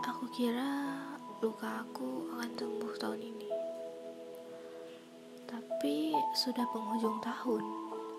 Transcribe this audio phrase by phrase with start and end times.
[0.00, 0.96] Aku kira
[1.44, 3.48] luka aku akan sembuh tahun ini.
[5.44, 7.60] Tapi sudah penghujung tahun,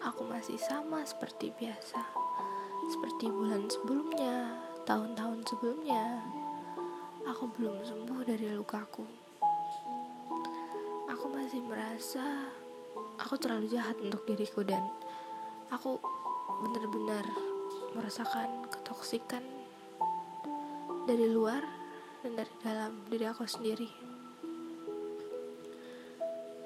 [0.06, 2.06] aku masih sama seperti biasa.
[2.86, 4.54] Seperti bulan sebelumnya,
[4.86, 6.22] tahun-tahun sebelumnya.
[7.26, 9.06] Aku belum sembuh dari lukaku.
[11.10, 12.46] Aku masih merasa
[13.18, 14.86] aku terlalu jahat untuk diriku dan
[15.74, 15.98] aku
[16.62, 17.26] benar-benar
[17.98, 19.61] merasakan ketoksikan
[21.12, 21.59] dari luar
[22.23, 23.92] dan dari dalam diri aku sendiri.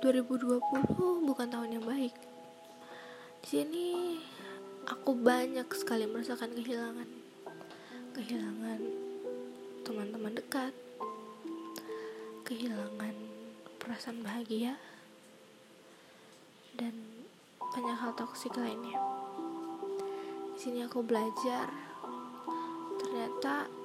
[0.05, 0.61] 2020
[1.25, 2.13] bukan tahun yang baik.
[3.41, 4.21] Di sini
[4.85, 7.09] aku banyak sekali merasakan kehilangan.
[8.13, 8.79] Kehilangan
[9.81, 10.77] teman-teman dekat.
[12.45, 13.17] Kehilangan
[13.81, 14.77] perasaan bahagia
[16.77, 16.93] dan
[17.73, 19.01] banyak hal toksik lainnya.
[20.53, 21.65] Di sini aku belajar
[23.01, 23.84] ternyata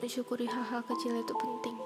[0.00, 1.76] mensyukuri hal-hal kecil itu penting.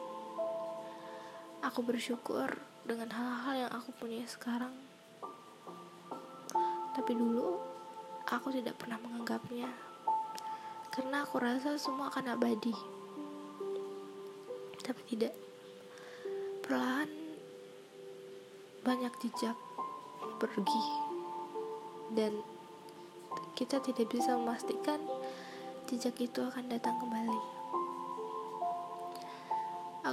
[1.66, 2.46] Aku bersyukur
[2.86, 4.70] dengan hal-hal yang aku punya sekarang.
[6.94, 7.58] Tapi dulu
[8.30, 9.66] aku tidak pernah menganggapnya.
[10.94, 12.70] Karena aku rasa semua akan abadi.
[14.78, 15.34] Tapi tidak.
[16.62, 17.10] Perlahan
[18.86, 19.58] banyak jejak
[20.38, 20.84] pergi.
[22.14, 22.38] Dan
[23.58, 25.02] kita tidak bisa memastikan
[25.90, 27.53] jejak itu akan datang kembali.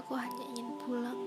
[0.02, 1.22] Aku hanya ingin pulang.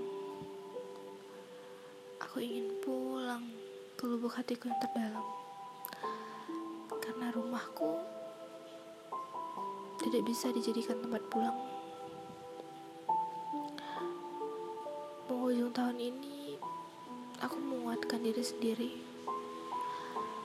[2.18, 3.46] Aku ingin pulang
[3.94, 5.22] ke lubuk hatiku yang terdalam.
[6.98, 8.02] Karena rumahku
[10.02, 11.54] tidak bisa dijadikan tempat pulang.
[15.30, 16.58] Penghujung tahun ini,
[17.38, 18.90] aku menguatkan diri sendiri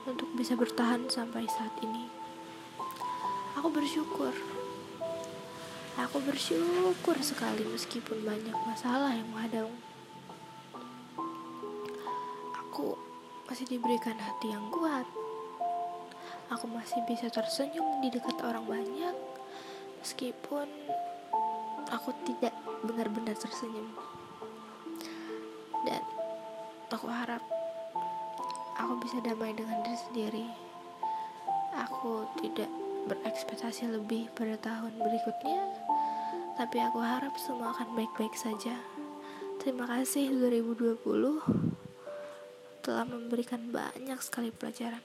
[0.06, 2.06] untuk bisa bertahan sampai saat ini.
[3.58, 4.30] Aku bersyukur
[6.10, 9.70] Aku bersyukur sekali meskipun banyak masalah yang menghadang.
[12.66, 12.98] Aku
[13.46, 15.06] masih diberikan hati yang kuat.
[16.50, 19.14] Aku masih bisa tersenyum di dekat orang banyak
[20.02, 20.66] meskipun
[21.94, 23.94] aku tidak benar-benar tersenyum.
[25.86, 26.02] Dan
[26.90, 27.46] aku harap
[28.74, 30.46] aku bisa damai dengan diri sendiri.
[31.86, 32.66] Aku tidak
[33.06, 35.89] berekspektasi lebih pada tahun berikutnya,
[36.60, 38.76] tapi aku harap semua akan baik-baik saja.
[39.64, 41.00] Terima kasih 2020
[42.84, 45.00] telah memberikan banyak sekali pelajaran.